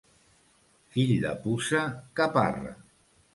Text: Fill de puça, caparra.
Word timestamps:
Fill 0.95 1.11
de 1.25 1.33
puça, 1.43 1.83
caparra. 2.21 2.75